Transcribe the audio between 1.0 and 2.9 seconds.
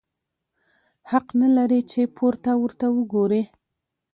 حق نه لرې چي پورته ورته